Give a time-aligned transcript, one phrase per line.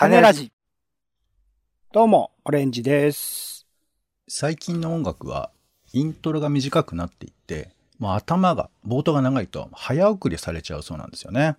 [0.00, 0.50] 種ラジ。
[1.92, 3.66] どうも、オレンジです。
[4.28, 5.50] 最近の音楽は
[5.92, 11.56] イントロが短くなっていって、もう頭が、冒頭が長いと早送りされちゃうそうなんですよね。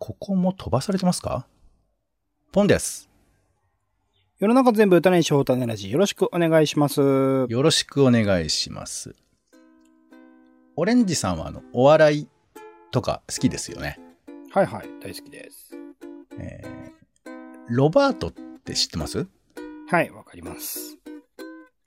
[0.00, 1.46] ここも飛ばされてますか？
[2.50, 3.08] ポンです。
[4.40, 5.92] 世の中全部歌にしよう種ラジ。
[5.92, 7.00] よろしくお願いします。
[7.00, 9.14] よろしくお願いします。
[10.74, 12.28] オレンジさんはあの、お笑い
[12.90, 14.00] とか好きですよね。
[14.50, 15.70] はいはい、大好きです。
[16.38, 16.90] えー
[17.72, 18.32] ロバートっ
[18.64, 19.28] て知ってます？
[19.88, 20.98] はい、わかります。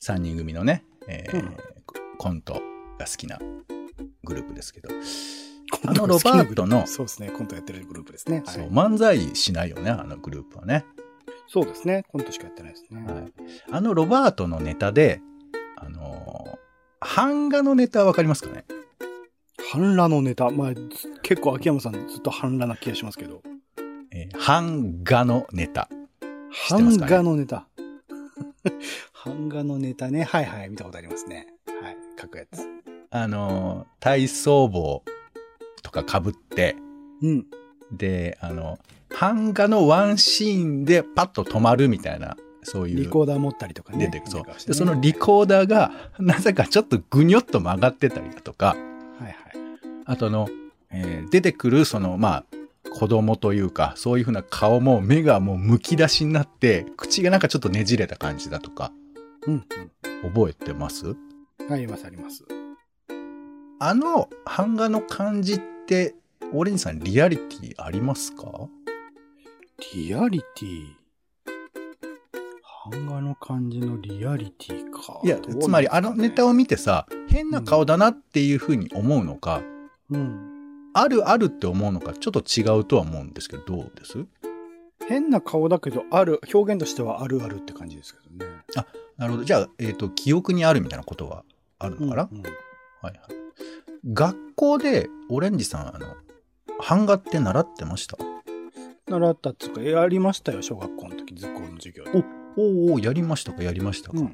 [0.02, 1.58] ?3 人組のね、えーうん
[2.18, 2.54] コント
[2.98, 3.38] が好きな
[4.24, 4.90] グループですけど。
[5.86, 8.38] あのロバートのそうですね、コントやってるグループですね。
[8.38, 10.86] はいそう、漫才しないよね、あのグループはね。
[11.48, 13.04] そうですね、コントしかやってないですね。
[13.04, 13.34] はい、
[13.72, 15.22] あのロバートのネタで、
[15.76, 18.64] あのー版画のネタわかりますかね？
[19.70, 20.50] 半裸のネタ。
[20.50, 20.84] まあ、ず
[21.24, 23.41] 結構秋山さんずっと半裸な気がしますけど。
[24.16, 25.90] えー版画のネタ。
[26.70, 27.65] 版画のネタ。
[29.26, 30.24] 版画のネタね。
[30.24, 31.48] はいはい、見たことありますね。
[31.82, 32.62] はい、書くやつ。
[33.10, 35.04] あのー体操帽
[35.82, 36.76] とか被って、
[37.21, 37.46] うん。
[37.91, 38.77] で、あの、
[39.20, 42.98] 版画のワンシーンでパッと止まるみたいな、そういう。
[42.98, 44.05] リコーダー持ったりとかね。
[44.05, 48.76] 出てくそうでそのリコーダーが、なぜかちょっとぐにょっと曲がってたりだとか、は
[49.21, 49.35] いはい。
[50.05, 50.48] あとあの、
[50.91, 52.45] えー出てくる、その、まあ、
[52.91, 58.91] 子供というか、そういうふうな顔も目がもうむき出しになって、口がなんかちょっとねじれた感じだとか、
[59.48, 59.65] うん、
[60.34, 61.07] 覚えてます？
[61.07, 61.17] うん。
[61.73, 62.43] ありますあります。
[63.79, 66.16] あの版画の感じって、
[66.53, 68.45] オレンジさんリアリティありますか？
[69.95, 70.85] リアリティ？
[72.91, 75.19] 版画の感じのリアリティか。
[75.23, 79.61] いや、ねつまりあのネタを見てさ、変な顔だなっていうふうに思うのか、
[80.11, 80.53] うん。
[80.94, 84.25] あるあるって思うのか、ちょっと違うとは思うんですけど、どうです？
[85.08, 88.52] 変な顔だけど、ある、表現としてはあるあるって感じですけどね。
[89.18, 89.44] なるほど。
[89.44, 91.44] じゃあ、えっ、と、記憶にあるみたいなことは
[91.78, 92.53] あるのかな、うんうんはい
[93.03, 93.16] はい。
[94.13, 96.07] 学校でオレンジさん、あの、
[96.88, 98.17] 版画って習ってました？
[99.07, 102.23] 習ったっつうか、やりましたよ、小学校の時、図工の授業で。
[102.56, 103.62] おおおやりましたか？
[103.62, 104.34] やりましたか、うん。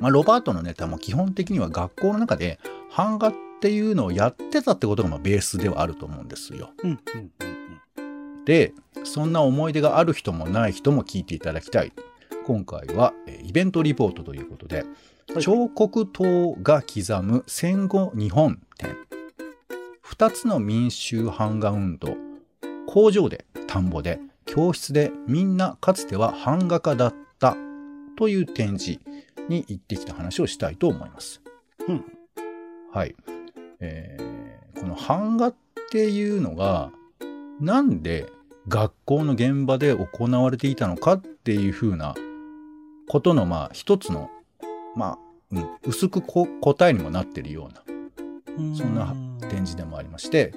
[0.00, 2.58] まあ、ロバートのネタも基本的には学校の中で
[2.94, 6.70] 版画っていうのをやってたってことがまあベースではあると思うんですよ。
[6.82, 6.98] うん、うん、
[7.40, 7.56] うん
[8.46, 8.72] で、
[9.04, 11.92] そんな思い出がある人もない人も聞いていただきたい。
[12.46, 14.86] 今回はえーイベントリポートということで、はい
[15.40, 18.96] 彫刻刀が刻む戦後日本展。
[20.00, 22.16] 二つの民衆版画運動。
[22.86, 27.56] 工場で、田んぼで、教室でみんなかつては版画家だった
[28.16, 29.00] という展示
[29.48, 31.42] に行ってきた話をしたいと思います。
[31.88, 32.04] うん。
[32.92, 33.16] はい。
[33.80, 34.26] えー
[34.80, 35.54] この版画っ
[35.90, 36.90] ていうのが、
[37.60, 38.26] なんで
[38.68, 42.14] 学校の現場で行われていたのかっていうふうな
[43.08, 44.30] ことの、まあ、一つの、
[44.94, 45.18] まあ、
[45.52, 47.82] うん、薄くこ答えにもなっているような、
[48.58, 48.76] うん。
[48.76, 49.14] そんな
[49.48, 50.52] 展示でもありまして、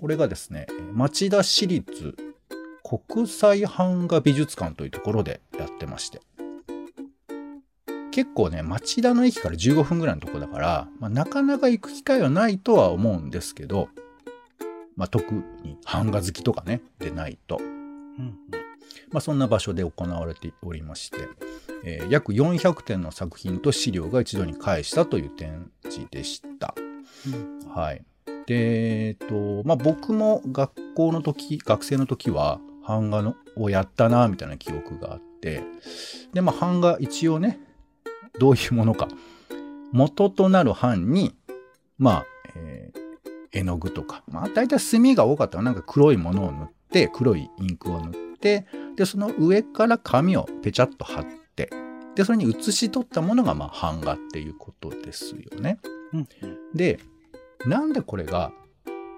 [0.00, 2.14] これがですね、町田市立
[2.82, 6.20] 国際版画美術館というところでやってまして。
[8.12, 13.88] 結構ね、町田の駅から15分ぐらいのところだから、まあ、なかなか行く機会はないとは思うんですけど、
[14.96, 15.32] まあ、特
[15.64, 17.58] に版画好きとかね、でないと。
[17.58, 18.36] うん、うん。
[19.10, 21.28] まあ、そんな場所で行われておりまして、
[21.84, 26.74] えー約400点の作品と資料が一度に返したという展示でした。
[27.26, 28.04] うんはい。
[28.46, 35.62] で、えっと、まあ、僕も学校の時、学生の時は、版画のをやったな、みたいな記憶があって、
[36.32, 37.60] で、まあ、版画一応ね、
[38.38, 39.08] どういうものか。
[39.92, 41.34] 元となる版に、
[41.98, 42.26] まあ、
[42.56, 43.02] えー
[43.52, 48.66] 絵の具とか、まあ、大体墨が多かったらなんか黒いものを塗って、黒いインクを塗って、
[48.96, 51.70] で、その上から紙をペチャッと貼って、
[52.14, 55.78] で、それに写し取ったものが、まあ、版画っていうことですよね。
[56.74, 56.98] で、
[57.66, 58.52] なんでこれが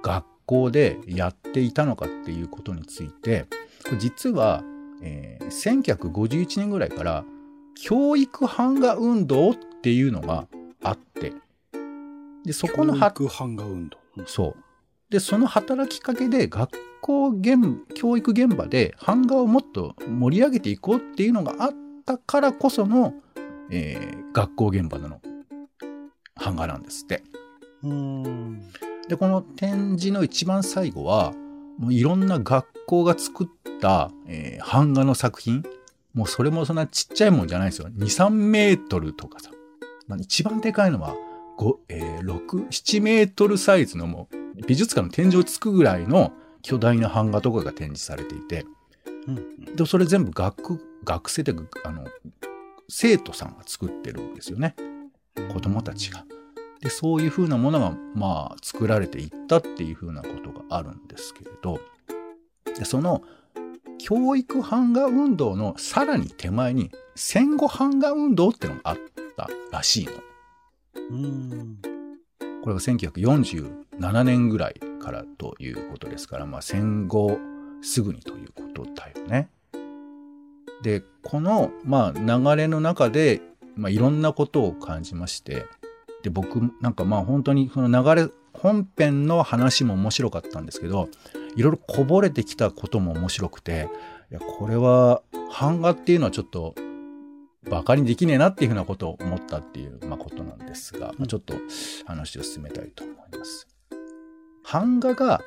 [0.03, 3.47] 学校でやっていたのかっていうことについて、
[3.99, 4.63] 実は、
[5.01, 7.25] えー1951年ぐらいから
[7.75, 10.47] 教育版画運動っていうのが
[10.83, 11.33] あって、
[12.45, 13.99] で、そこのは教育版画運動。
[14.17, 14.65] うんそう。
[15.11, 17.59] で、その働きかけで学校現、
[17.95, 21.75] 教育現場で版画をもっと盛り上げていこうっていうのがあっ
[22.05, 23.15] たからこその、
[23.71, 25.21] えー学校現場での
[26.35, 27.23] 版画なんですって。
[27.85, 28.63] うん。
[29.09, 31.33] で、この展示の一番最後は、
[31.79, 33.47] もういろんな学校が作っ
[33.81, 35.63] た、えー版画の作品。
[36.15, 37.89] もうそれもそんなちっちゃいもんじゃないですよ。
[37.89, 39.51] 2、3メートルとかさ。
[40.07, 41.15] まあ、一番でかいのは、
[41.59, 46.33] 5、えー6、7メートルサイズのもう美術館の天井つくぐらいの
[46.63, 48.65] 巨大な版画とかが展示されていて、
[49.27, 49.77] うん。
[49.77, 52.05] でそれ全部学学生であの
[52.89, 54.75] 生徒さんが作ってるんですよね
[55.53, 56.25] 子供たちが。
[56.81, 61.81] でそういうふうなものがまあ作られていったっていうふうなことがあるんですけれど
[62.77, 63.23] でその
[63.99, 68.97] 教育版画運動のさらに手前に戦後版画運動ってのがあっ
[69.37, 70.13] たらしいの。
[71.11, 71.79] うん。
[72.63, 77.39] これが1947年ぐらいからということですから、まあ、戦後
[77.83, 79.51] すぐにということだよね。
[80.83, 83.41] でこの、まあ、流れの中で、
[83.77, 85.67] まあ、いろんなことを感じまして
[86.23, 91.09] で僕なんかまあ本当にその流れ本編の話も面白かったんですけど
[91.57, 93.89] いろいろこぼれてきたことも面白くて
[94.31, 95.23] いやこれは
[95.59, 96.75] 版画っていうのはちょっと
[97.69, 101.55] バカにできねえなっていうふうなことを思ったっていう、まあ、ことなんですが、まあ、ちょっと
[102.05, 103.67] 話を進めたいと思います。
[104.71, 105.41] 版画が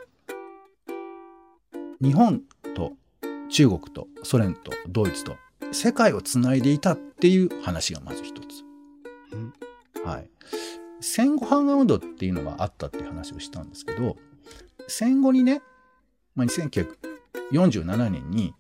[2.02, 2.42] 日本
[2.76, 2.94] と
[3.50, 5.36] 中国とソ連とドイツと
[5.72, 8.64] 世界をつないでいたっていう話がまず一つ。
[10.04, 10.30] はい。
[11.02, 14.16] 戦後版画運動っていうのがあったっていう話をしたんですけど、
[14.88, 15.62] 戦後にね、
[16.38, 18.54] まあ、1947年に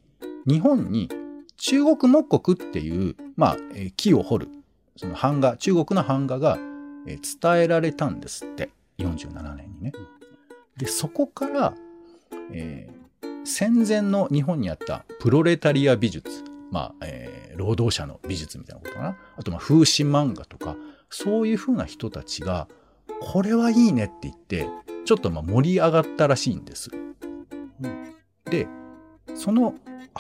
[0.48, 1.10] 日本に
[1.58, 4.48] 中国木国っていう、まあ、えー木を彫る、
[4.96, 6.58] その版画、中国の版画が、
[7.08, 9.92] えー伝えられたんですって、47年にね。
[10.76, 11.74] で、そこから、
[12.52, 12.98] えー
[13.50, 19.18] 戦前の日本にあったプロレタリア美術、まあ、えー労働者の美術みたいなことかな。
[19.38, 20.76] あと、まあ、風刺漫画とか、
[21.10, 22.68] そういう風な人たちが、
[23.22, 24.68] これはいいねって言って、
[25.06, 26.92] ちょっとまあ盛り上がったらしいんです。
[28.46, 28.68] で、
[29.36, 29.76] その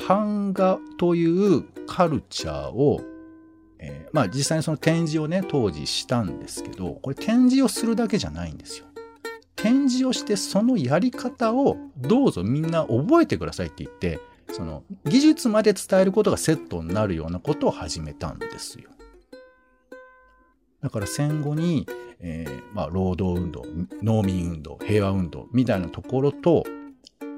[0.07, 3.01] 版画というカルチャーを、
[3.80, 8.86] えーまあ実際にその展示をね、当時したんですけど、これ展示をするだけじゃないんですよ。
[9.56, 14.19] 展示をしてそのやり方をどうぞみんな覚えてくださいって言って、
[14.51, 18.89] その技術まで伝えることがセットになるようなことを始めたんですよ。
[20.81, 21.88] だから戦後に、
[22.19, 23.63] えーまあ、労働運動、
[24.03, 26.63] 農民運動、平和運動みたいなところと、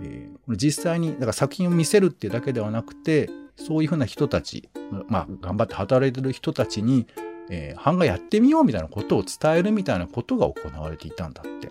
[0.02, 4.70] えー実際にだから作品を見せるっていうだけではなくてそういうふうな人たち、
[5.08, 7.06] まあ、頑張って働いてる人たちに、
[7.52, 11.68] えー版画やってみようみたいなことを伝えるみたいなことが行われていたんだって。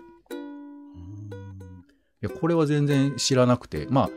[2.21, 4.09] いやこれは全然知らなくてまあ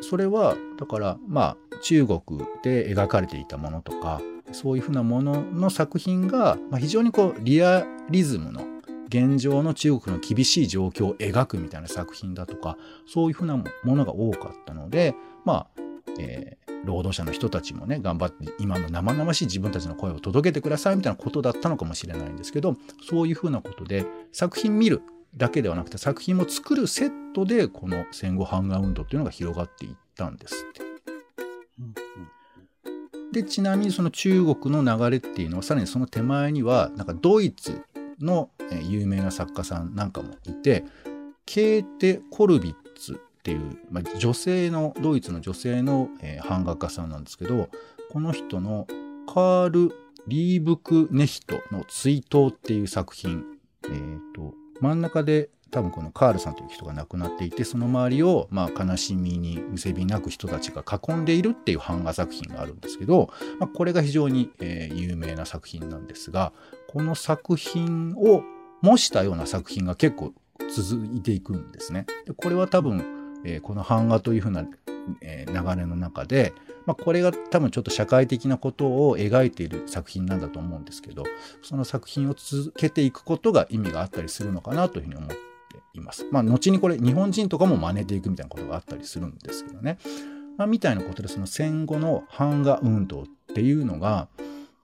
[0.00, 2.20] それはだからまあ中国
[2.62, 4.22] で描かれていたものとか
[4.52, 8.62] そういうふうなものの作品が、まあ、非常にこうリアリズムの
[9.08, 15.14] 現状の中国の厳しい状況を描くみたいな作品だとかそういうふうなものが多かったので
[15.44, 15.80] まあ、
[16.18, 22.76] えー労働者の人たちもね頑張って今の生々しい自分たちの声を届けてくださいみたいなことだったのかもしれないんですけど
[23.08, 25.02] そういうふうなことで作品見る
[25.36, 30.84] だけではなくて作品も作るセットでこの戦後版画運動っていうのが広がっていったんですって。
[33.32, 37.82] でちなみにその中国の流れっていうのはさらにその手前にはなんかドイツ
[38.20, 38.50] の
[38.88, 40.84] 有名な作家さんなんかもいて
[41.46, 47.68] ケーテ・コルビッツっていう、まあ、女性のドイツの女性の、えー版画家さんなんですけど
[48.10, 48.86] この人の
[49.26, 49.92] カール・
[50.26, 53.44] リーブクネヒトの追悼っていう作品、
[53.84, 66.52] えーと真ん中で多分このカールさんという人が亡くなっていてその周りを、まあ、悲しみにむせび泣く人たちが囲んでいるっていう版画作品があるんですけど、まあ、これが非常に、えー有名な作品なんですが
[66.86, 68.44] この作品を
[68.82, 70.32] 模したような作品が結構
[70.72, 72.06] 続いていくんですね。
[72.26, 74.64] でこれは多分、えーこの版画というふうな、
[75.22, 76.52] えー流れの中で、
[76.86, 81.24] まあ、これが多分ちょっと社会的なことを描いている作品なんだと思うんですけど
[81.62, 85.53] その作品を続けていくことが意味があったりするのかなというふうに思って
[85.94, 86.26] います。
[86.30, 89.98] まあ後にこれ日本人とかも真似ていくみたいなことがあったりするんですけどね。
[90.56, 93.24] まあ、みたいなことでその戦後の版画運動っ
[93.54, 94.28] ていうのが、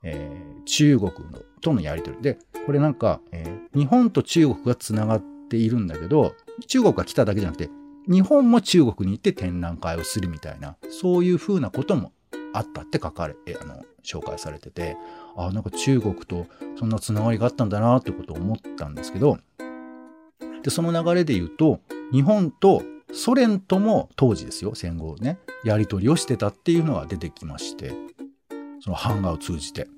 [0.02, 6.34] えー中国のとのやり取りでこれなんか、えー日本と中国がつながっているんだけど
[6.66, 7.70] 中国が来ただけじゃなくて
[8.08, 12.12] 日本も中国に行って展覧会をするみたいなそういうふうなことも
[12.52, 14.96] あったって書かれあの紹介されてて
[15.36, 16.46] あなんか中国と
[16.78, 19.38] そんなつながりがあったんだなってことを思ったんですけど
[20.62, 21.80] でその流れで言うと
[22.12, 27.92] 日本とソ連とも当時ですよ戦後ねやり取りをしてたっていうのが出てきまして
[28.80, 29.88] その版画を通じて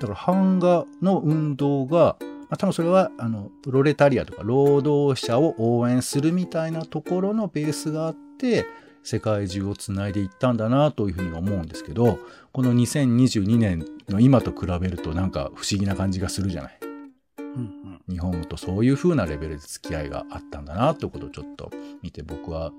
[0.00, 8.66] だから版画の運動が、まあ、多分それはあのプロレタリアとか労働者を応援するみたいなところのベースがあって
[9.02, 12.18] 世界中をつないでいったんだなというふうに思うんですけど
[12.52, 16.83] この2022年の今と比べるとなんか不思議な感じがするじゃない。
[18.08, 21.70] 日本とそういう風なレベルで付き合いがあったんだなということをちょっと
[22.02, 22.72] 見て僕は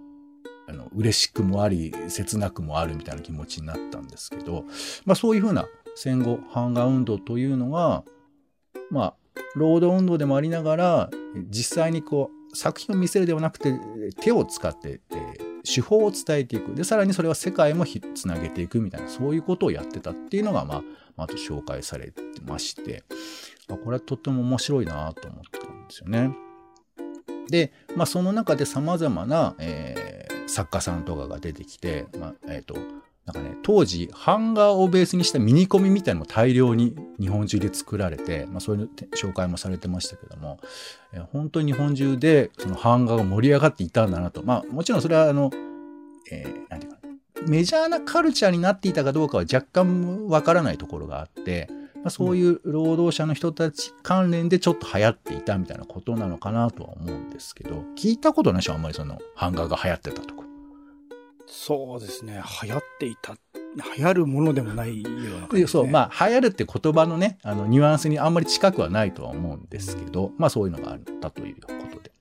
[0.67, 4.65] あの嬉しくもあり切なくもあるみたいな気持ちになったんですけど、
[5.05, 5.65] まあ、そういう風な
[5.95, 8.03] 戦後版画運動というのが
[8.89, 9.15] まあ
[9.55, 11.09] 労働運動でもありながら
[11.49, 13.79] 実際にこう作品を見せるではなくて
[14.21, 16.75] 手を使って、えー手法を伝えていく。
[16.75, 20.83] でさらにそれは世界もつなげていくみたいなそういうことをやってたっていうのが、ま
[21.17, 23.03] あ、あと紹介されてまして。
[23.67, 26.35] これはとっても面白いなと思ったんですよね。
[27.49, 30.15] で、まあ、その中で様々な、えー
[30.47, 32.75] 作家さんとかが出てきて、まあ、えっ、と、
[33.25, 40.59] なんかね、当時、版画をベースにしたミニコミみたいなのも大量に日本中で作られて、まあ、そういう紹介もされてましたけども、
[41.13, 44.43] えー本当に日本中でその版画が盛り上がっていたんだなと。
[44.43, 45.49] まあ、もちろんそれは、あの、
[46.31, 46.99] えーなんていうか
[47.41, 51.69] な、メジャーなカルチャーになっていたかどうかは若干わからないところがあって、
[52.05, 60.43] まあ、そういう労働者の人たち関連でちょっと流行っていたみたいなことなのかなとは思うんですけど、聞いたことないでしょあんまりその版画が流行ってたとか。
[61.47, 62.43] そうですね。
[62.61, 63.35] 流行っていた。
[63.97, 65.67] 流行るものでもないような感じね。
[65.67, 72.11] そう、まあ、流行るって言葉のね、あの、ニュアンスにあんまり近くはないとは思うんですけど、まあ、そういうのがあったということで。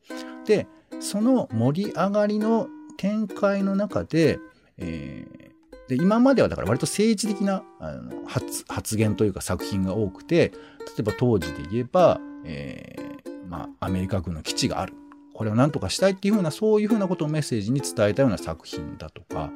[0.46, 0.66] で、
[0.98, 4.38] その盛り上がりの展開の中で、
[4.78, 5.43] えー
[5.88, 10.56] で今まではだから割と政治的なあの発発言というか作品が多くて、例
[11.00, 14.94] えば当時で言えば、えーまあ、アメリカ軍の基地がある。
[15.34, 19.50] これを何とかしたいっていうふうな、そういうふうなことをメッセージに伝えたような作品だとか、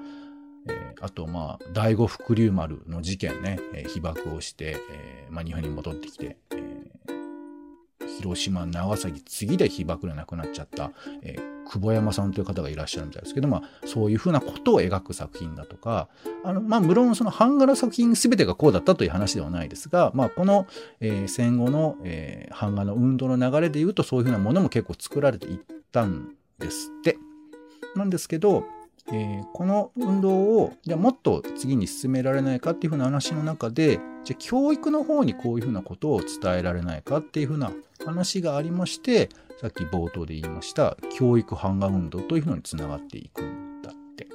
[0.69, 7.18] えーあと、まあ、第五福竜丸の事件ね、えー被爆をして、えーまあ、日本に戻ってきて、えー
[8.19, 16.09] 広島、長崎、次で被爆で亡くなっちゃった、えー久保山さんという方がいらっしゃるみたいですけど、まあ、そういうふうなことを描く作品だとか、
[16.43, 20.67] あの、まあ、無論その版画の作品全てがこうだったという話ではないですが、まあ、この、
[21.01, 25.59] えー戦後の、えー版画の運動の流れで言うと、そういうふうなものも結構作られていっ
[25.93, 27.19] たんですって。
[27.95, 28.65] なんですけど、
[29.13, 37.73] えーこの運動をじゃあもっと次に進められないかっていうふうな話の中でじゃあ教育の方にこういうふうなことを伝えられないかっていうふうな
[38.05, 44.29] 話がありましてさっき冒頭で言いました教育版画運動というふうにつながっていくんだって。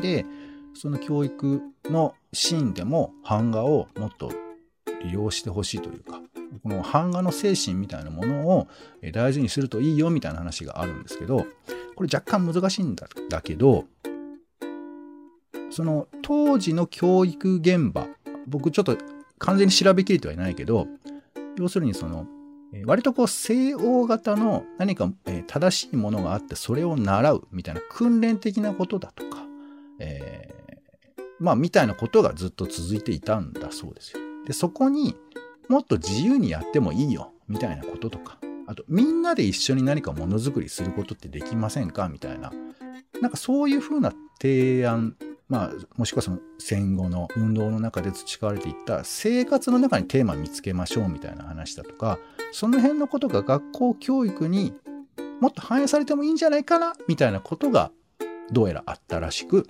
[0.00, 0.24] で
[0.74, 4.32] その教育のシーンでも版画をもっと
[5.02, 6.20] 利用してほしいというか
[6.62, 8.68] この版画の精神みたいなものを
[9.12, 11.46] 大事にするといいよみたいな話があるんですけど
[11.98, 13.84] これ若干難しいんだだけど
[15.68, 18.06] その当時の教育現場
[18.46, 18.96] 僕ちょっと
[19.40, 20.86] 完全に調べきれてはいないけど
[21.58, 22.28] 要するにその
[22.86, 25.10] 割とこう西欧型の何か
[25.48, 29.44] 正しいものがあってそれを習うみたいな訓練的なことだとか、
[29.98, 30.58] えー
[31.40, 34.18] まあみたいなことがずっと続いていたんだそうですよ。
[34.44, 35.14] でそこに
[35.68, 38.37] もっと自由にやってもいいよみたいなこととか
[38.68, 42.08] あとみんなで一緒に何かものづくりすることってできませんか？
[42.08, 42.52] みたいな。
[43.22, 45.16] なんかそういうふうな提案
[45.48, 52.18] まあもしくはその戦後の運動の中で培われていった生活の中にテーマ見つけましょうみたいな話だとか
[52.52, 54.74] その辺のことが学校教育に
[55.40, 56.92] もっと反映されてもいいんじゃないかな？
[57.08, 57.90] みたいなことが
[58.52, 59.66] どうやらあったらしく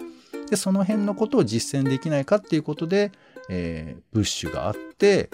[0.50, 3.12] でその辺のことを実践できないかっていうことで、
[3.48, 5.30] えーブッシュがあって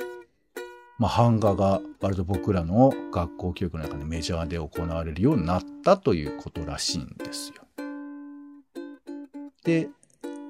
[0.99, 7.65] まあ、版画が割と僕らの学校教育の中でメジャーで行われるようになったということらしいんですよ。
[9.65, 9.89] で、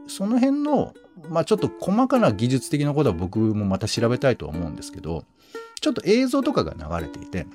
[0.06, 0.92] その辺の、
[1.28, 5.24] まあちょっと細かな技術的なことは僕もまた調べたいとは思うんですけど、
[5.80, 7.46] ちょっと映像とかが流れていて、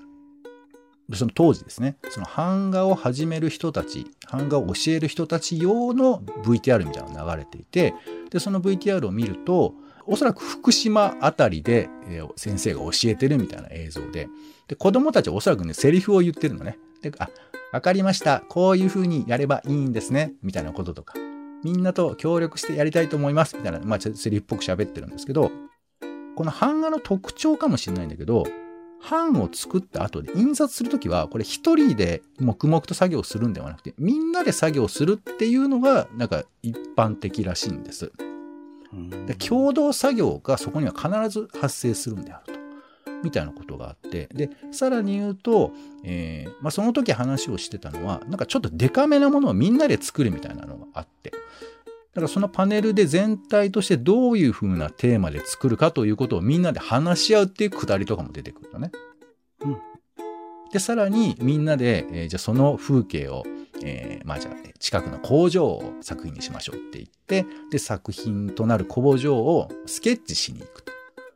[1.14, 7.94] その当時ですね、その版画を始める人たち、版画を教える人たち用の VTR みたいなのが流れていて、
[8.30, 9.74] で、その VTR を見ると、
[10.10, 14.28] おそらく福島あたりで、え先生が教えてるみたいな映像で、
[14.68, 16.80] で、子供たちはおそらくね、セリフを言ってるのね。
[17.02, 17.30] で、あ、
[17.72, 18.42] わかりました。
[18.50, 20.34] こういう風にやればいいんですね。
[20.42, 21.14] みたいなこととか。
[21.64, 23.56] みんなと協力してやりたいと思います。
[23.56, 25.52] みたいな、まあ、セリフっぽく喋ってるんですけど、
[26.36, 28.46] この版画の特徴かもしれないんだけど、
[29.10, 38.12] 版を作った後で印刷するときは、これ一人で黙々と作業するんではなくて、みんなで作業するっていうのが、なんか一般的らしいんです。
[38.94, 42.60] うんで共同作業がそこには必ず発生するんであると。
[43.24, 44.30] みたいなことがあって。
[44.34, 45.72] で、さらに言うと、
[46.06, 51.32] えーまあ、その時話をしてたのは、なんかちょっとデカめなものをみんなで作るみたいなのがあって。
[51.32, 51.36] だ
[52.16, 58.92] からそのパネルで全体としてどういう風なテーマで作るかということをみんなで話し合うっていうくだりとかも出てくるのね。
[59.62, 59.89] うん
[60.72, 63.44] で、さらにみんなで、えーじゃあその風景を、
[63.84, 70.92] えーまあじゃあ近くの工場を作品にしましょうって言って、で、作品となる工場をスケッチしに行くと。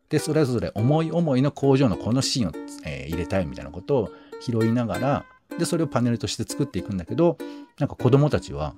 [0.10, 2.52] で、それぞれ思い思いの工場のこのシーンを、
[2.86, 4.10] えー入れたいみたいなことを
[4.42, 5.26] 拾いながら、
[5.58, 7.38] で、それをパネルとして作っていくんだけど、
[7.80, 8.76] なんか子供たちは、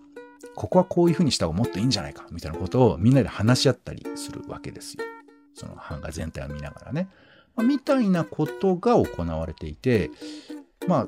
[0.55, 5.03] ここはこういう風にした方がもっといいんじゃないか、みたいなことをみんなで話し合ったりするわけですよ。
[5.53, 7.07] その版画全体を見ながらね。
[7.63, 10.11] みたいなことが行われていて、
[10.87, 11.07] まあ、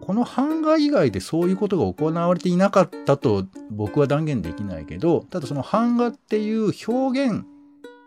[0.00, 7.44] この版画以外でそういうことが行われていなかったと僕は断言できないけど、ただその版画っていう表現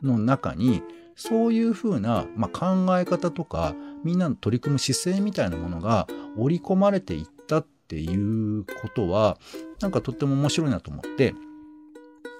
[0.01, 0.83] の中に、
[1.15, 6.07] そういうふうな、まあ、考え方とか、みんなの取り組む姿勢みたいなものが
[6.37, 9.39] 織り込まれていったっていうことは、
[9.81, 11.33] なんかとっても面白いなと思って、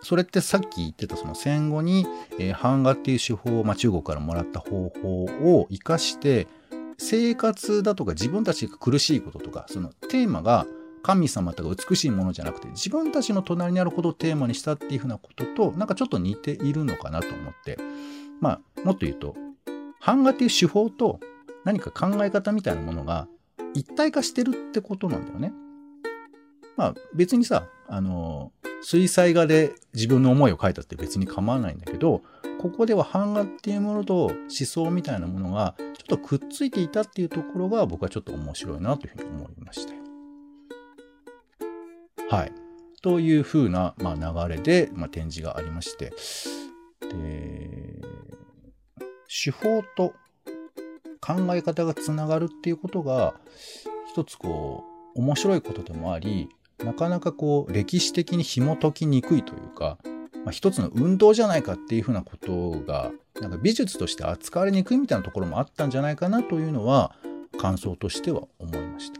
[0.01, 2.05] それってさっき言ってたその戦後に、
[2.39, 6.47] え版画っていう手法を、まあ、中国からもらった方法を活かして、
[6.97, 10.65] 生活だとか自分たちが苦しいこととか、そのテーマが
[11.03, 17.77] 神様とか美しいものじゃなくて、自分たちの隣にあることをテーマにしたっていうふうなことと、なんかちょっと似ているのかなと思って、
[18.41, 19.35] まあ、もっと言うと、
[20.03, 21.19] 版画っていう手法と
[21.63, 23.27] 何か考え方みたいなものが
[23.73, 25.53] 一体化してるってことなんだよね。
[26.75, 28.51] まあ別にさ、あの、
[28.81, 32.21] 水彩画で自分の思いを書いたって別に構わないんだけど、
[32.59, 39.93] ここでは版画っていうものと思想みたいなものがちょっとくっついていたっていうところが僕はちょっと面白いなというふうに思いました。
[42.35, 42.51] はい。
[43.01, 46.11] というふうな、まあ、流れで、まあ、展示がありまして、
[47.01, 48.01] で、
[49.27, 50.13] 手法と
[51.21, 53.35] 考え方がつながるっていうことが、
[54.11, 54.83] 一つこ
[55.15, 56.49] う、面白いことでもあり、
[56.83, 59.97] なかなかこう、歴史的に紐解きにくいというか、
[60.45, 67.15] まあ、一つの運動じゃないかっていうふうなことが、なんか美術として扱われにくいみたいなところもあったんじゃないかなというのは、
[67.59, 69.19] 感想としては思いました。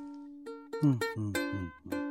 [0.84, 1.34] うん、うん、うん
[1.92, 2.08] うん。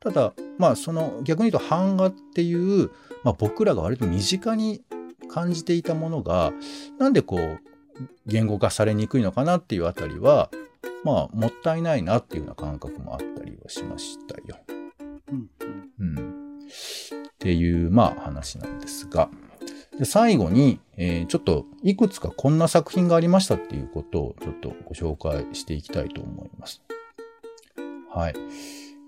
[0.00, 2.90] ただ、まあその逆に言うと版画っていう、
[3.24, 4.82] まあ、僕らが割と身近に
[5.28, 6.52] 感じていたものが、
[6.98, 7.60] なんでこう、
[8.26, 10.50] 言語化されにくいのかなっていうあたりは、
[11.04, 14.58] まあもったいないなっていうような感覚もあったりはしましたよ。
[15.28, 15.50] うん、
[16.00, 16.58] うん。
[16.66, 19.28] っていう、まあ話なんですが。
[19.98, 26.82] で最後に、えーちょっといくつかこんな作品がありましたっていうことをちょっとご紹介していきたいと思います。
[28.10, 28.34] はい。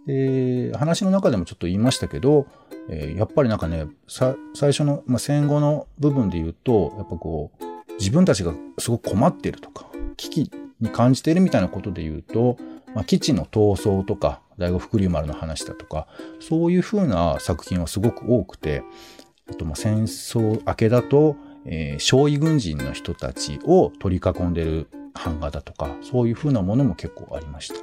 [0.07, 2.47] で、話の中でもちょっと言いましたけど、
[2.89, 4.37] えーやっぱりなんかね、最
[4.73, 7.65] 初の、まあ、戦後の部分で言うと、やっぱこう、
[7.99, 12.57] 自分たちがすごく困ってるとか、危機に感じているみたいなことで言うと、
[12.95, 16.07] まあ、基地の闘争とか、第五福竜丸の話だとか、
[16.41, 18.83] そういう風な作品はすごく多くて、
[19.51, 27.75] あとまあ戦争明けだと、えー少尉軍人の人たちを取り囲んでる版画だとか、そういう風なものも結構ありました。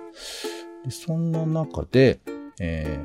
[0.85, 2.19] でそんな中で、
[2.59, 2.99] え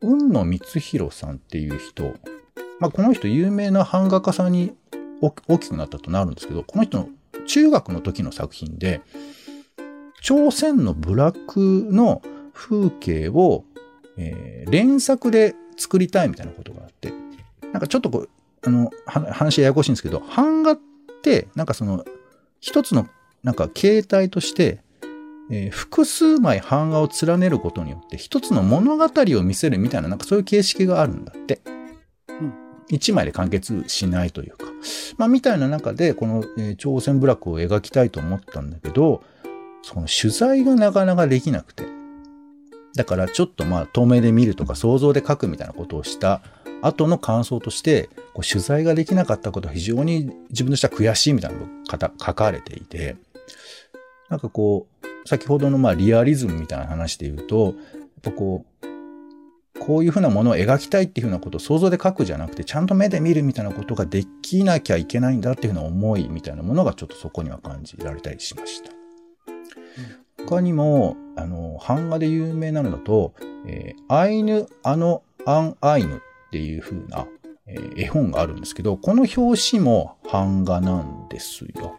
[0.00, 2.14] 雲野光弘さんっていう人、
[2.80, 4.74] まあ、この人有名な版画家さんに
[5.20, 7.08] 大きくなったとなるんですけど、この人の
[7.46, 9.00] 中学の時の作品で、
[10.20, 13.64] 朝鮮の部落の風景を、
[14.16, 17.12] えー連作で作りたいみたいなことがあって、
[17.72, 18.28] なんかちょっとこう、
[18.66, 20.80] あの、は話ややこしいんですけど、版画っ
[21.22, 22.04] て、なんかその、
[22.60, 23.06] 一つの、
[23.44, 24.80] なんか形態として、
[25.50, 31.60] えー複数枚版画を連ねることによって、一つの物語を見せるみたいな、なんかそういう形式があるんだって。
[32.28, 34.65] うん一枚で完結しないというか。
[35.16, 39.22] まあ、みたいな中で、この、えー朝鮮部落を描きたいと思ったんだけど、
[39.82, 41.84] その取材がなかなかできなくて。
[42.96, 46.40] だからちょっとまあ透明で見るとか想像で書くみたいなことをした
[46.80, 53.16] 後の感想として、こう取材ができなかったことは非常に自分としては悔しいみたいなのが書かれていて、
[54.28, 57.74] なんかこう、先ほどのまあリアリズムみたいな話で言うと、やっ
[58.22, 58.86] ぱこう、
[59.80, 68.90] こういうふうなものを描きたいっていうふうなことを想像で書くじゃなくて、ちゃんと目で見るみたいなことができなきゃいけないんだっていうふうな思いみたいなものがちょっとそこには感じられたりしました。
[70.38, 73.34] 他にも、あの、版画で有名なのだと、
[73.66, 76.18] えーアイヌ・アノ・アン・アイヌっ
[76.50, 77.26] ていう風な、
[77.66, 81.98] えー絵本があるんですけど、この表紙も版画なんですよ。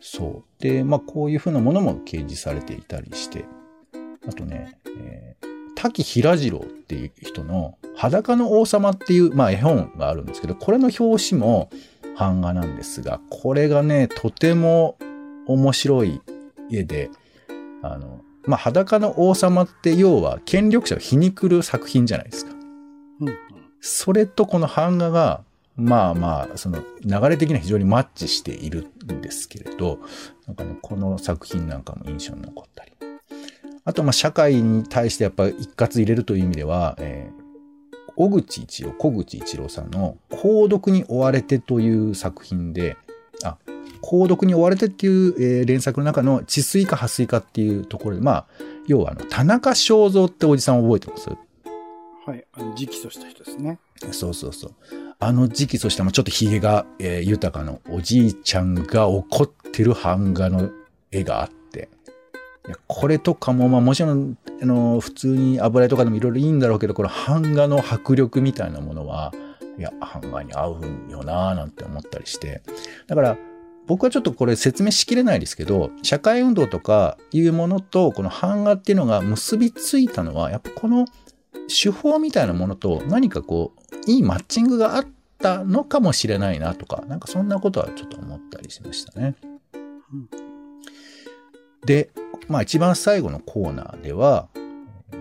[0.00, 0.62] そう。
[0.62, 3.44] で、まあ、こういう風なものも掲示されていたりして、
[4.28, 11.70] あとね、えー滝平次郎っていう人の裸の王様っていう、まあ、絵本があるんですけど、これの表紙も
[12.18, 14.98] 版画なんですが、これがね、とても
[15.46, 16.20] 面白い
[16.70, 17.10] 絵で、
[17.82, 22.52] あの、まあ、裸の王様って要は権力者を皮肉る作品じゃないですか。
[23.20, 23.36] うん、うん。
[23.80, 25.42] それとこの版画が、
[25.76, 29.98] まあまあ、その流れ的には非常にマッチしているんですけれど、
[30.46, 32.92] なんかね、この作品なんかも印象に残ったり。
[33.86, 37.46] あと、まあ、社会に対してやっぱ一括入れるという意味では、えー
[38.18, 42.96] 小口一郎、小口一郎さんの、購読に追われてという作品で、
[43.44, 43.58] あ、
[44.00, 48.46] 購読に追われてっていう、えー連作の中の治水か破水かっていうところで、まあ、
[48.86, 51.28] 要はあの、田中正造っておじさん覚えてます？
[51.28, 52.46] はい。
[52.54, 53.78] あの、直訴した人ですね。
[54.12, 54.74] そうそうそう。
[55.18, 60.70] あの時期、そしてまあちょっとヒゲが、えー豊かのおじいちゃんが怒ってる版画の
[61.10, 61.56] 絵があって、
[62.66, 69.32] いやこれとかも、まあもちろん、あの、普通に油絵とかでもいろいろいいんだろうけど、この版画の迫力みたいなものは、
[69.78, 72.62] いや、版画に合うよなぁなんて思ったりして。
[73.06, 73.38] だから、
[73.86, 81.06] 僕はちょっとこれ説明しきれないですけど、社会運動とかいうものと、この版画っていうのが結びついたのは、やっぱこの
[81.68, 85.06] 手法みたいなものと何かこう、いいマッチングがあっ
[85.38, 89.36] たのかもしれないなとか、なんかそんなことはちょっと思ったりしましたね。
[90.12, 90.55] うん
[91.86, 92.10] で、
[92.48, 94.48] まあ一番最後のコーナーでは、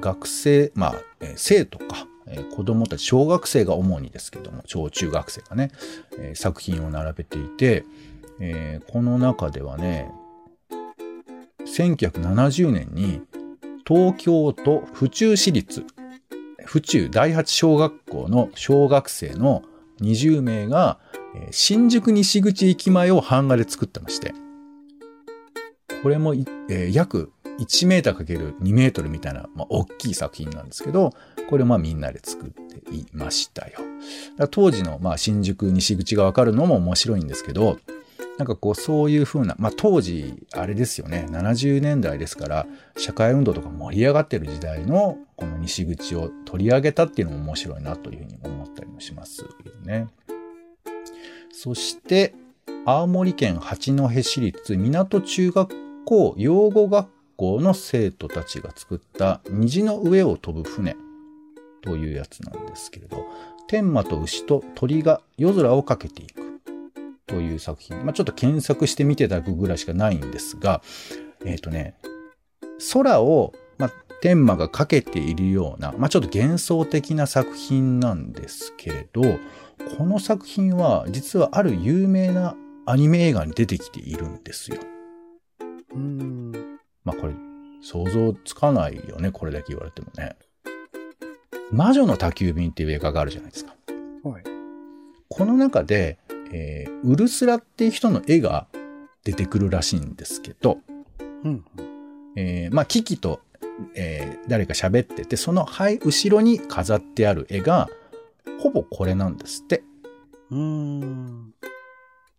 [0.02, 0.96] 学生、まあ、
[1.36, 5.72] 生徒か、えー子供たち、小学生が主にですけども、小中学生がね、
[6.34, 7.86] 作品を並べていて、
[8.40, 10.12] えーこの中ではね、
[11.66, 13.22] 1970年に
[13.88, 15.86] 東京都府中市立
[16.66, 19.64] 府中第八小学校の小学生の
[20.02, 21.00] 20名が、
[21.52, 24.34] 新宿西口駅前を版画で作ってまして、
[26.04, 31.14] これも、えー約1メーターかける2メートルみたいな、まあ、大きい作品なんですけど、
[31.50, 33.80] これまあみんなで作っていましたよ。
[34.52, 37.78] 当時のまあ新宿西口がわかるのも面白いんですけど、
[38.38, 49.48] なんかこうそういう風な、まあ当時あれですよね、70年代ですから、社会運動とか盛り上がってる時代のこの西口を取り上げたっていうのも面白いなというふうに思ったりもしますよ
[49.84, 50.08] ね。
[51.54, 52.36] そして、
[52.86, 60.96] 青森県八戸市立港中学校養護学校の生徒たちが作った虹の上を飛ぶ船
[61.82, 63.26] というやつなんですけれど、
[63.68, 66.62] 天馬と牛と鳥が夜空をかけていく
[67.28, 68.06] という作品。
[68.06, 70.82] まあ、ちょっと検索してみていただくぐらいしかないんですが、
[71.46, 71.96] えっ、とね、
[72.94, 73.92] 空を、まあ、
[74.22, 79.22] 天馬がかけているような、まあ、ちょっと幻想的な作品なんですけれど、
[79.98, 84.78] この作品は実はある有名なアニメ映画に出てきているんですよ。
[85.96, 86.52] うん。
[87.04, 87.34] まあこれ
[87.82, 90.36] 想像つかないよね、これだけ言われてもね。
[91.72, 93.76] 魔女の宅急便っていう映画があるじゃないですか。
[94.24, 94.44] はい。
[95.30, 96.18] この中で、
[96.52, 98.68] えーウルスラっていう人の絵が
[99.24, 100.80] 出てくるらしいんですけど、
[101.44, 101.64] うん。
[102.36, 103.42] えーまあ、キキと、
[103.96, 107.90] えー誰か喋ってて、その、はい、後ろに飾ってある絵が、
[108.60, 109.84] ほぼこれなんですって。
[110.52, 111.54] うん。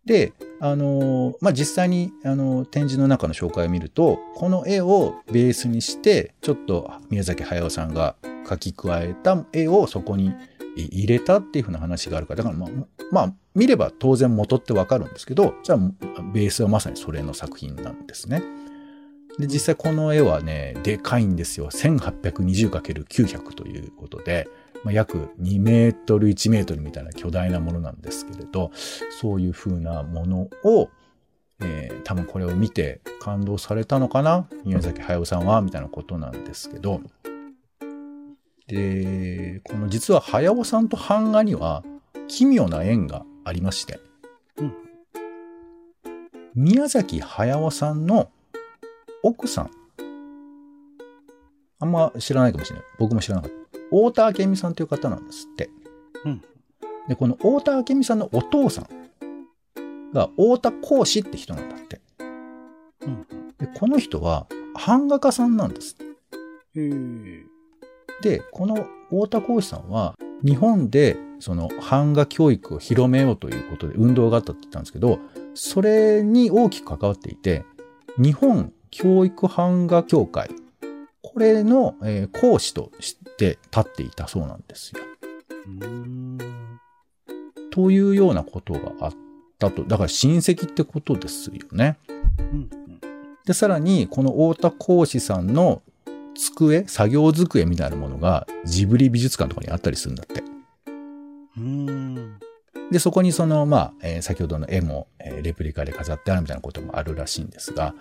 [0.07, 8.15] で、あのーまあ、実際に、あのー展示の中の紹介を見ると、この絵をベースにして、ちょっと宮崎駿さんが
[8.47, 10.33] 描き加えた絵をそこに
[10.75, 12.69] 入れたっていうふうな話があるから、だからまあ、
[13.11, 15.77] まあ、見れば当然元ってわかるんですけど、じゃあ、
[16.33, 18.41] ベースはまさにそれの作品なんですね。
[19.39, 21.69] で、実際この絵はね、でかいんですよ。
[21.69, 24.47] 1820×900 ということで、
[24.83, 28.71] まあ、約2メートル1メートルみたいな巨大なものなんですけれど、
[29.19, 30.89] そういう風なものを、
[31.59, 34.47] えー多分これを見て感動されたのかな？
[34.63, 37.01] 宮崎駿さんはみたいなことなんですけど、
[38.67, 41.83] で、この実は駿さんと版画には
[42.29, 43.99] 奇妙な縁がありまして、
[44.57, 44.73] うん。
[46.55, 48.29] 宮崎駿さんの
[49.27, 49.71] 奥さん、
[51.79, 52.85] あんま知らないかもしれない。
[52.97, 53.57] 僕も知らなかった。
[53.89, 55.69] 太田明美さんという方なんですって。
[56.23, 56.41] うん
[57.09, 58.87] で、この太田明美さんのお父さん
[60.13, 62.01] が太田講師って人なんだって。
[63.01, 63.25] うん。
[63.57, 64.47] で、この人は
[64.85, 65.97] 版画家さんなんです。
[66.75, 67.43] えー。
[68.21, 75.19] で、この太田講師さんは日本でその版画教育を広めようということで運動があったって言ったんですけど、
[75.53, 77.65] それに大きく関わっていて、
[78.17, 80.49] 日本教育版画協会、
[81.21, 85.01] これの、えー講師として立っていたそうなんですよ。
[85.67, 86.39] うん。
[87.69, 89.13] というようなことがあっ
[89.59, 89.83] たと。
[89.83, 91.97] だから親戚ってことですよね。
[92.39, 92.69] うん。
[93.45, 95.83] で、さらに、この太田講師さんの
[96.35, 100.43] 机、作業机みたいなものがジブリ美術館とかにあったりするんだって。
[101.55, 102.39] うん。
[102.91, 107.93] で、そこにその、まあ、えー先ほどの絵も、えーレプリカで飾ってあるみたいなこともあるらしいんですが、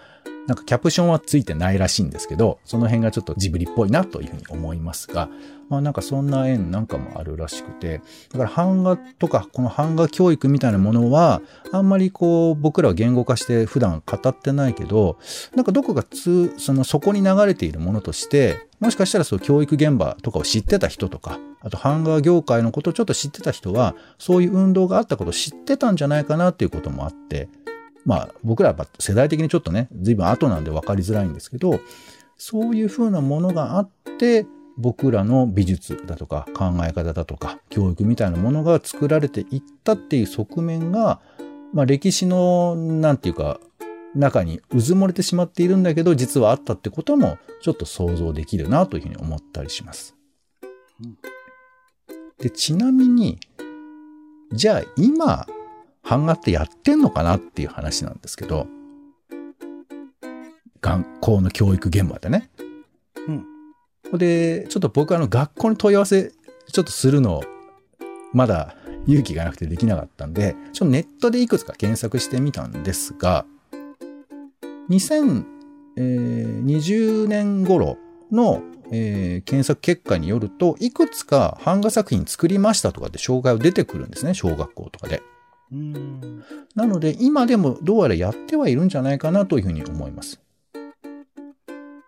[0.46, 5.28] なんかキャプションはついてないらしいんですけど、その辺がちょっとジブリっぽいなというふうに思いますが、
[5.68, 8.00] まあなんかそんな縁なんかもあるらしくて、
[8.32, 15.18] だから版画とか、この版画教育みたいなものは、あんまりこう、僕らは言語化して普段語ってないけど、
[15.56, 27.48] なんかどこかつ、そのそこに流れているものとして、もしかしたらそう教育現場とかを知ってた人とか、あとハンガー業界のことをちょっと知ってた人は、そういう運動があったことを知ってたんじゃないかなっていうこともあって、
[28.06, 31.80] まあ僕らはやっぱ世代的にちょっとね、随分後なんで分かりづらいんですけど、
[32.38, 34.46] そういうふうなものがあって、
[34.78, 41.20] 僕らの美術だとか考え方だとか教育みたいなものが作られていったっていう側面が、
[41.72, 43.60] まあ歴史の、なんていうか、
[44.14, 50.14] 中にうずもれてしまっているんだけど、実はあったってこともちょっと想像できるなというふうに思ったりします。
[51.02, 51.18] うん
[52.38, 53.38] で、ちなみに、
[54.52, 55.46] じゃあ今、
[56.08, 58.68] 版画ってやってんのかなっていう話なんですけど、
[60.80, 62.48] 学校の教育現場でね。
[63.26, 63.44] うん。
[64.18, 66.30] で、ちょっと僕あの学校に問い合わせ、
[66.72, 67.42] ちょっとするの、
[68.32, 73.44] まだ勇気がなくてできなかったんで、ちょっとネットでいくつか検索してみたんですが、
[74.90, 77.98] 2020年頃
[78.30, 85.20] の、えー検索結果によると、いくつか版画作品作りましたとかって紹介を出てくるんですね、小学校とかで。
[85.72, 86.44] うん。
[86.74, 90.40] なので、今でもどうやらやってはいるんじゃないかなというふうに思います。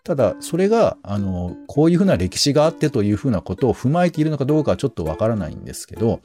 [0.05, 6.21] ただ、それが、あの、こういうふうな歴史があってというふうなことを踏まえているのかどうかはちょっとわからないんですけど、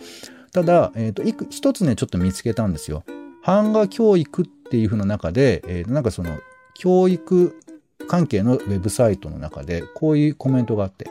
[0.54, 3.04] ただ、えっ、と、いく、一つね、ちょっと見つけたんですよ。
[3.44, 6.40] 版画教育っていうふうな中で、えーなんかその、
[6.76, 7.60] 教育
[8.08, 11.08] 関係のウェブサイトの中で、こういうコメントがあって、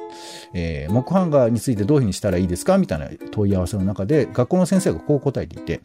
[0.54, 5.80] えー木版画についてどういうふうにしたらいいですかみたいな問い合わせの中で、学校の先生がこう答えていて、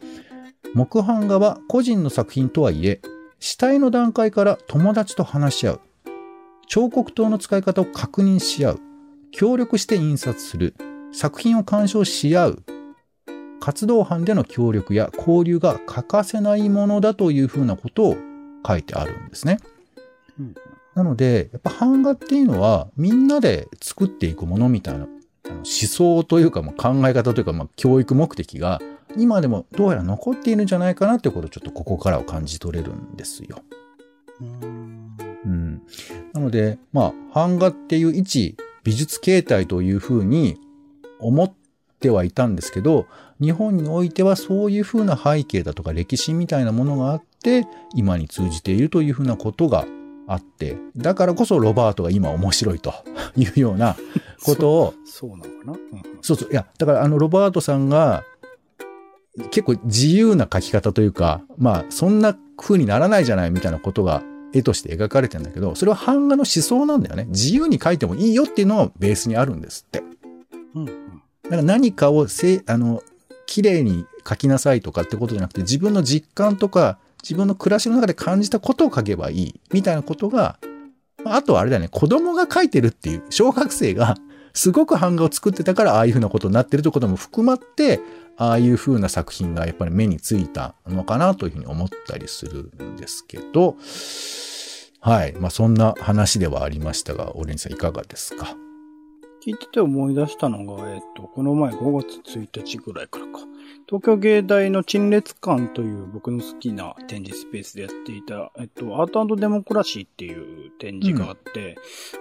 [0.74, 3.00] 木版画は個人の作品とはいえ、
[3.40, 5.80] 死体の段階から友達と話し合う。
[6.66, 8.80] 彫刻刀の使い方を確認し合う。
[9.30, 10.74] 協力して印刷する。
[11.12, 12.62] 作品を鑑賞し合う。
[13.60, 18.16] 活動班での協力や交流が欠かせないものだというふうなことを
[18.66, 19.58] 書いてあるんですね。
[20.38, 20.54] うん
[20.94, 28.80] なので、やっぱ版画っていうのはみんなで作っていくものみたいな思想というか、まあ、考え方というか、まあ、教育目的が
[29.16, 33.62] 今でもどうやら残っているんじゃないかなっていうことをちょっとここからは感じ取れるんですよ。
[34.40, 35.16] うん。
[35.44, 35.82] うん。
[36.32, 40.58] なので、まあ、版画っていう一美術形態というふうに
[41.20, 41.52] 思っ
[42.00, 43.06] てはいたんですけど、
[43.40, 49.86] 日本においてはそういうふうな背景だとか歴史みたいなものがあって、今に通じているというふうなことが
[50.26, 52.92] あって、だからこそロバートが今面白いと
[53.36, 53.96] いうような
[54.44, 55.72] ことを、そうなのかな？
[55.72, 55.78] うん
[56.20, 56.50] そうそう。
[56.50, 58.24] いや、だからあのロバートさんが
[59.50, 64.22] 結構自由な描き方というか、まあそんな風にならないじゃないみたいなことが
[64.52, 67.26] 絵として描かれてるんだけど、それは版画の思想なんだよね。
[67.28, 70.02] 自由に描いてもいいよっていうのがベースにあるんですって。
[70.74, 70.86] うんうん。
[71.44, 73.02] だから何かをせ、あの、
[73.46, 80.58] 綺麗に描きなさいとかってことじゃなくて、自分の実感とか、自分の暮らしの中で感じたことを描けばいい、みたいなことが、
[81.24, 84.16] まああとはあれだよね、子供が描いてるっていう、小学生が
[84.58, 88.00] すごく版画を作ってたから、ああいうふうなことになってるということも含まって、
[88.36, 93.76] ああいうふうな作品がやっぱり目についたのかなというふうに思ったりするんですけど、
[95.00, 95.32] はい。
[95.34, 98.56] まあそんな話ではありましたが、オレンジさんいかがですか？
[99.46, 103.38] 聞いてて思い出したのが、えっと、この前5月1日ぐらいからか。
[103.86, 111.76] 東京芸大の陳列館という僕の好きな展示スペースでやっていた、えっと、アートデモクラシーっていう展示があって、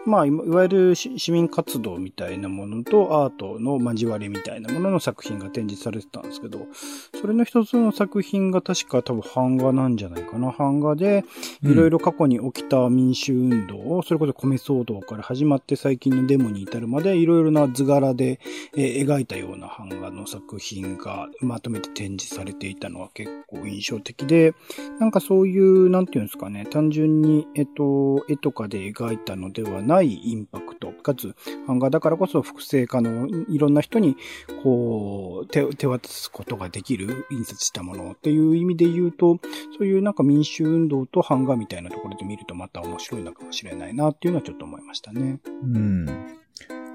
[0.06, 6.68] まあ、いわゆるし市民活動みたいなものとアートの交わりみたいなものの作品が展示されてたんですけど、
[7.20, 10.52] それの一つの作品が確か多分版画なんじゃないかな。
[10.52, 11.26] 版画で、
[11.64, 18.40] いろいろ過去に起きた民主運動を、それこそ米騒動から始まって最近のデモに至るまで、いろいろな図柄で、
[18.76, 24.54] えー描いたような版画の作品がまとめて展示されていたのは結構印象的で、
[25.00, 31.36] なんかそういう、なんていうんですかね、単純に、えっと、絵とかで描いたのではないインパクト、かつ、
[31.68, 34.16] 版画だからこそ複製可能、いろんな人に、
[34.64, 39.40] こう、手、手渡すことができる印刷したものっていう意味で言うと、
[39.78, 45.40] そういうなんか民主運動と版画みたいなところで見るとまた面白いのかもしれないなっていうのはちょっと思いましたね。
[45.64, 46.06] うん。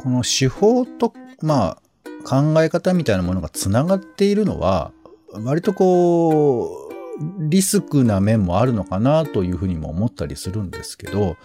[0.03, 1.82] この手法と、まあ、
[2.23, 4.93] 考え方みたいなものがつながっているのは、
[5.33, 6.93] 割とこう、
[7.39, 11.37] リスクな面もあるのかなというふうにも思ったりするんですけど、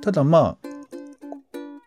[0.00, 0.68] ただまあ、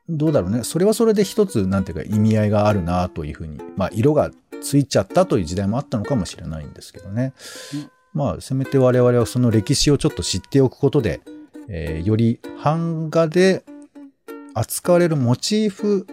[0.09, 0.63] どうだろうね。
[0.63, 7.33] それはそれで一つ、なんていうか意味合いがあるなというふうに、まあ、色がついちゃったという時代もあったのかもしれないんですけどね。
[8.13, 11.21] まあ、せめて我々はその歴史をちょっと知っておくことで、
[11.67, 13.63] えーより版画で
[14.53, 16.07] 扱われるモチーフ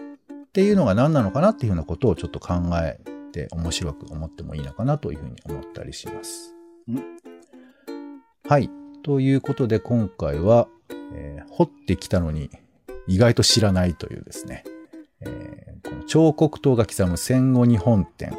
[0.55, 2.97] っていうのが何なのかなっていうようなことをちょっと考え
[3.33, 6.55] て面白く思ってもいいのかなというふうに思ったりします。
[6.87, 7.03] うん
[8.47, 8.69] はい。
[9.03, 10.69] ということで今回は、
[11.13, 12.49] えー掘ってきたのに
[13.05, 14.63] 意外と知らないというですね、
[15.19, 18.31] えーこの彫刻刀が刻む戦後日本展、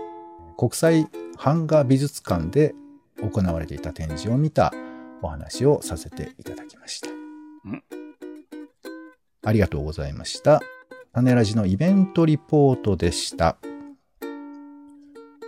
[0.57, 2.75] 国際版画美術館で
[3.21, 4.73] 行われていた展示を見た
[5.21, 7.11] お話をさせていただきました。
[7.11, 7.83] ん
[9.45, 10.63] ありがとうございました。
[11.17, 13.57] 種ラジのイベントリポートでした。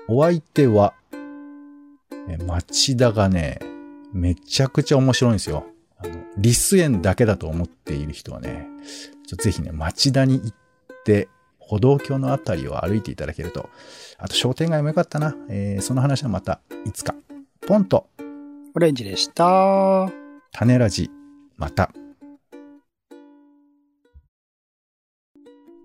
[0.09, 0.95] お相手は、
[2.27, 3.59] え町田がね、
[4.15, 5.67] めちゃくちゃ面白いんですよ。
[5.99, 8.67] あの、リス園だけだと思っている人はね、
[9.27, 10.57] ちょぜひね、町田に行っ
[11.05, 11.29] て、
[11.59, 13.69] 歩道橋のあたりを歩いていただけると、
[14.17, 15.37] あと商店街もよかったな。
[15.51, 17.15] えーその話はまたいつか。
[17.61, 18.09] ポンと、
[18.75, 20.11] オレンジでした。
[20.51, 21.11] 種ラジ、
[21.59, 21.93] また。